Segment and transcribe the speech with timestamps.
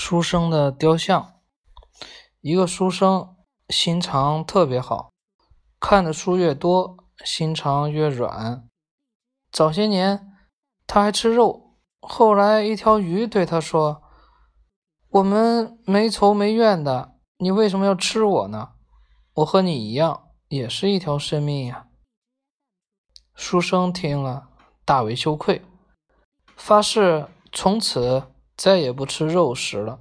[0.00, 1.40] 书生的雕像。
[2.40, 3.34] 一个书生
[3.68, 5.10] 心肠特别好，
[5.80, 8.68] 看的书越多，心肠越软。
[9.50, 10.36] 早些年
[10.86, 14.04] 他还吃肉，后来一条鱼对他说
[15.10, 18.74] ：“我们没仇没怨的，你为什么要吃我呢？
[19.34, 21.88] 我和你一样，也是一条生命呀。”
[23.34, 24.48] 书生听了
[24.84, 25.60] 大为羞愧，
[26.56, 28.22] 发誓从此。
[28.58, 30.00] 再也不吃肉食了。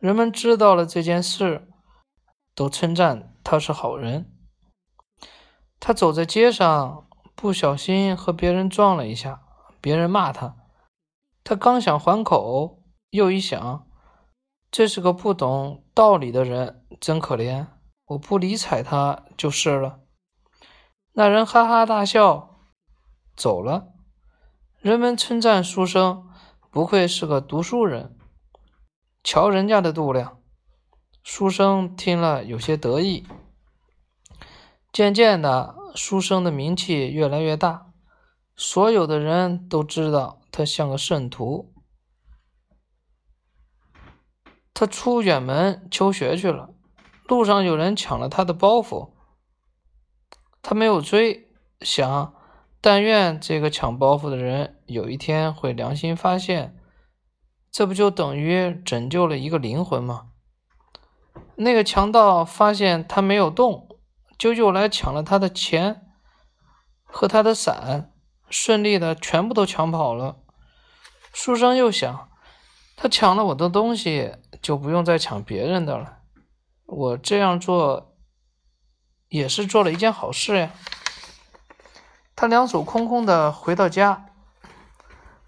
[0.00, 1.68] 人们知道了这件事，
[2.56, 4.32] 都称赞他是好人。
[5.78, 9.42] 他走在街上，不小心和别人撞了一下，
[9.80, 10.56] 别人骂他。
[11.44, 13.86] 他刚想还口，又一想，
[14.72, 17.68] 这是个不懂道理的人，真可怜。
[18.06, 20.00] 我不理睬他就是了。
[21.12, 22.58] 那人哈哈大笑，
[23.36, 23.92] 走了。
[24.80, 26.24] 人们称赞书生。
[26.76, 28.18] 不愧是个读书人，
[29.24, 30.42] 瞧人家的度量。
[31.22, 33.26] 书生听了有些得意。
[34.92, 37.94] 渐渐的，书生的名气越来越大，
[38.56, 41.72] 所有的人都知道他像个圣徒。
[44.74, 46.74] 他出远门求学去了，
[47.26, 49.12] 路上有人抢了他的包袱，
[50.60, 51.48] 他没有追，
[51.80, 52.35] 想。
[52.86, 56.76] 但愿这个抢包袱的人有一天会良心发现，
[57.72, 60.28] 这不就等于拯救了一个灵魂吗？
[61.56, 63.88] 那个强盗发现他没有动，
[64.38, 66.06] 就又来抢了他的钱
[67.02, 68.12] 和他的伞，
[68.48, 70.36] 顺利的全部都抢跑了。
[71.32, 72.28] 书生又想，
[72.94, 76.18] 他抢了我的东西，就不用再抢别人的了。
[76.84, 78.14] 我这样做
[79.28, 80.70] 也是做了一件好事呀。
[82.36, 84.26] 他两手空空的回到家，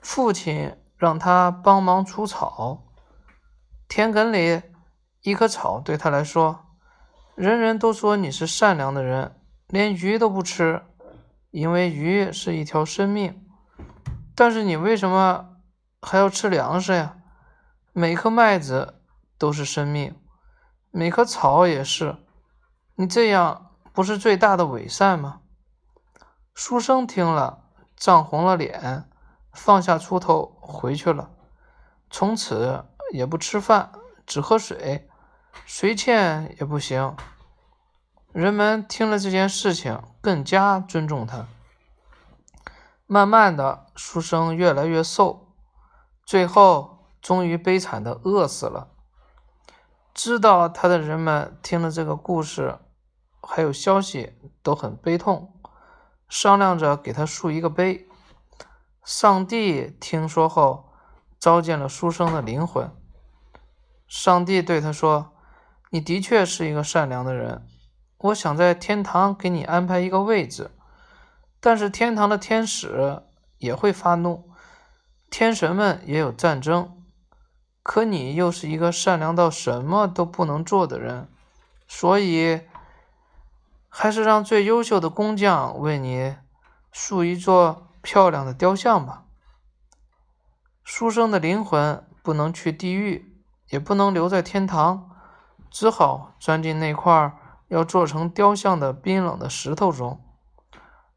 [0.00, 2.86] 父亲让他帮忙除草。
[3.86, 4.62] 田埂里
[5.20, 6.64] 一棵草对他来说，
[7.34, 10.82] 人人都说你是善良的人，连鱼都不吃，
[11.50, 13.46] 因为鱼是一条生命。
[14.34, 15.56] 但是你为什么
[16.00, 17.16] 还要吃粮食呀？
[17.92, 19.02] 每颗麦子
[19.36, 20.16] 都是生命，
[20.90, 22.16] 每棵草也是。
[22.94, 25.42] 你这样不是最大的伪善吗？
[26.60, 27.62] 书生听了，
[27.96, 29.08] 涨红了脸，
[29.52, 31.30] 放下锄头回去了。
[32.10, 33.92] 从此也不吃饭，
[34.26, 35.08] 只喝水，
[35.64, 37.14] 谁欠也不行。
[38.32, 41.46] 人们听了这件事情，更加尊重他。
[43.06, 45.54] 慢慢的，书生越来越瘦，
[46.26, 48.88] 最后终于悲惨的饿死了。
[50.12, 52.80] 知道他的人们听了这个故事，
[53.40, 55.54] 还有消息，都很悲痛。
[56.28, 58.06] 商量着给他竖一个碑。
[59.02, 60.90] 上帝听说后，
[61.40, 62.90] 召见了书生的灵魂。
[64.06, 65.32] 上帝对他说
[65.90, 67.66] ：“你的确是一个善良的人，
[68.18, 70.70] 我想在天堂给你安排一个位置。
[71.60, 73.22] 但是天堂的天使
[73.56, 74.50] 也会发怒，
[75.30, 77.02] 天神们也有战争。
[77.82, 81.28] 可你又是一个善良到什么都不能做的人，
[81.86, 82.60] 所以。”
[83.88, 86.36] 还是让最优秀的工匠为你
[86.92, 89.24] 塑一座漂亮的雕像吧。
[90.84, 95.10] 书生的灵魂不能去地狱，也不能留在天堂，
[95.70, 97.36] 只好钻进那块
[97.68, 100.24] 要做成雕像的冰冷的石头中。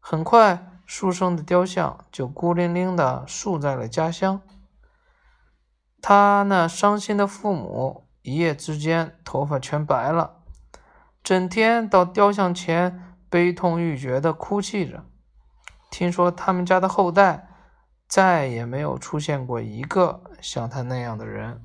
[0.00, 4.40] 很快，书生的雕像就孤零零地竖在了家乡。
[6.00, 10.37] 他那伤心的父母一夜之间头发全白了。
[11.28, 15.04] 整天到雕像前悲痛欲绝地哭泣着。
[15.90, 17.50] 听说他们家的后代
[18.08, 21.62] 再也没有出现过一个像他那样的人。